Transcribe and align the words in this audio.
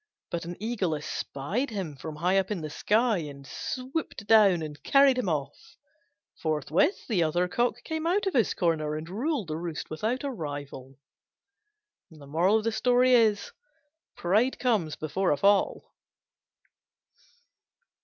But 0.31 0.45
an 0.45 0.57
Eagle 0.59 0.95
espied 0.95 1.69
him 1.69 1.95
from 1.95 2.15
high 2.15 2.39
up 2.39 2.49
in 2.49 2.61
the 2.61 2.71
sky, 2.71 3.19
and 3.19 3.45
swooped 3.45 4.25
down 4.25 4.63
and 4.63 4.81
carried 4.81 5.15
him 5.19 5.29
off. 5.29 5.77
Forthwith 6.41 7.05
the 7.07 7.21
other 7.21 7.47
Cock 7.47 7.83
came 7.83 8.07
out 8.07 8.25
of 8.25 8.33
his 8.33 8.55
corner 8.55 8.95
and 8.95 9.07
ruled 9.07 9.49
the 9.49 9.57
roost 9.57 9.91
without 9.91 10.23
a 10.23 10.31
rival. 10.31 10.97
Pride 14.15 14.57
comes 14.57 14.95
before 14.95 15.29
a 15.29 15.37
fall. 15.37 15.93